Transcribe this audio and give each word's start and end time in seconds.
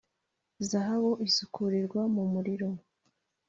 zahabu 0.69 1.11
isukurirwa 1.27 2.01
mu 2.13 2.23
muriro, 2.31 2.69